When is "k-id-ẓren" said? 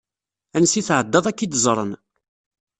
1.37-1.91